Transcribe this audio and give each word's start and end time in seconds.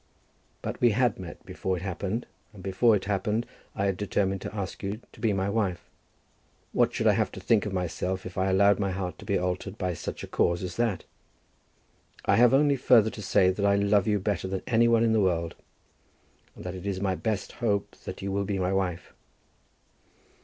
But 0.63 0.81
we 0.81 0.93
had 0.93 1.19
met 1.19 1.45
before 1.45 1.75
it 1.77 1.83
happened, 1.83 2.25
and 2.53 2.63
before 2.63 2.95
it 2.95 3.05
happened 3.05 3.45
I 3.75 3.85
had 3.85 3.97
determined 3.97 4.41
to 4.41 4.55
ask 4.55 4.81
you 4.81 4.99
to 5.13 5.19
be 5.19 5.31
my 5.31 5.47
wife. 5.47 5.87
What 6.73 6.91
should 6.91 7.05
I 7.05 7.13
have 7.13 7.31
to 7.33 7.39
think 7.39 7.67
of 7.67 7.71
myself 7.71 8.25
if 8.25 8.35
I 8.35 8.49
allowed 8.49 8.79
my 8.79 8.89
heart 8.89 9.19
to 9.19 9.25
be 9.25 9.37
altered 9.37 9.77
by 9.77 9.93
such 9.93 10.23
a 10.23 10.27
cause 10.27 10.63
as 10.63 10.75
that? 10.77 11.03
I 12.25 12.37
have 12.37 12.51
only 12.51 12.77
further 12.77 13.11
to 13.11 13.21
say 13.21 13.51
that 13.51 13.63
I 13.63 13.75
love 13.75 14.07
you 14.07 14.17
better 14.17 14.47
than 14.47 14.63
any 14.65 14.87
one 14.87 15.03
in 15.03 15.13
the 15.13 15.21
world, 15.21 15.53
and 16.55 16.63
that 16.63 16.73
it 16.73 16.87
is 16.87 16.99
my 16.99 17.13
best 17.13 17.51
hope 17.51 17.95
that 18.05 18.23
you 18.23 18.31
will 18.31 18.43
be 18.45 18.57
my 18.57 18.73
wife. 18.73 19.13